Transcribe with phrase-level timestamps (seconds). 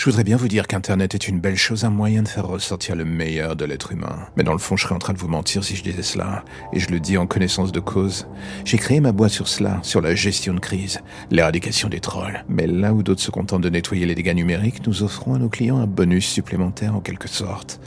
[0.00, 2.96] Je voudrais bien vous dire qu'Internet est une belle chose, un moyen de faire ressortir
[2.96, 4.16] le meilleur de l'être humain.
[4.34, 6.42] Mais dans le fond, je serais en train de vous mentir si je disais cela.
[6.72, 8.26] Et je le dis en connaissance de cause.
[8.64, 11.00] J'ai créé ma boîte sur cela, sur la gestion de crise,
[11.30, 12.46] l'éradication des trolls.
[12.48, 15.50] Mais là où d'autres se contentent de nettoyer les dégâts numériques, nous offrons à nos
[15.50, 17.78] clients un bonus supplémentaire en quelque sorte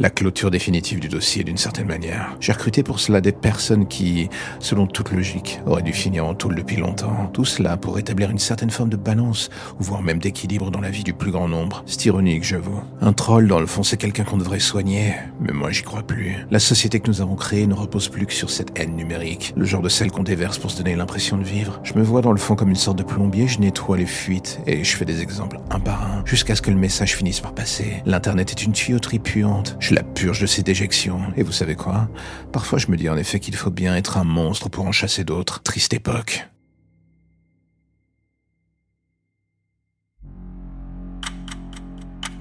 [0.00, 2.34] la clôture définitive du dossier d'une certaine manière.
[2.40, 6.54] J'ai recruté pour cela des personnes qui, selon toute logique, auraient dû finir en tôle
[6.54, 7.30] depuis longtemps.
[7.34, 11.04] Tout cela pour établir une certaine forme de balance, voire même d'équilibre dans la vie
[11.04, 11.84] du plus grand nombre.
[11.84, 12.80] C'est ironique, j'avoue.
[13.02, 16.46] Un troll, dans le fond, c'est quelqu'un qu'on devrait soigner, mais moi j'y crois plus.
[16.50, 19.66] La société que nous avons créée ne repose plus que sur cette haine numérique, le
[19.66, 21.78] genre de celle qu'on déverse pour se donner l'impression de vivre.
[21.82, 24.60] Je me vois dans le fond comme une sorte de plombier, je nettoie les fuites,
[24.66, 27.52] et je fais des exemples un par un, jusqu'à ce que le message finisse par
[27.52, 28.02] passer.
[28.06, 31.20] L'internet est une tuyauterie puante la purge de ses déjections.
[31.36, 32.08] Et vous savez quoi?
[32.52, 35.24] Parfois je me dis en effet qu'il faut bien être un monstre pour en chasser
[35.24, 35.62] d'autres.
[35.62, 36.46] Triste époque.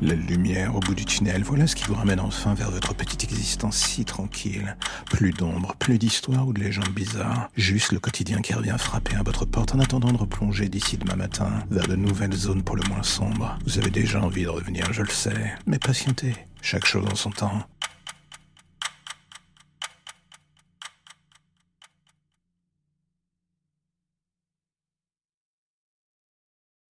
[0.01, 3.25] La lumière au bout du tunnel, voilà ce qui vous ramène enfin vers votre petite
[3.25, 4.77] existence si tranquille.
[5.07, 7.49] Plus d'ombre, plus d'histoire ou de légendes bizarres.
[7.57, 11.17] Juste le quotidien qui revient frapper à votre porte en attendant de replonger d'ici demain
[11.17, 13.59] matin vers de nouvelles zones pour le moins sombres.
[13.65, 15.53] Vous avez déjà envie de revenir, je le sais.
[15.67, 17.63] Mais patientez, chaque chose en son temps.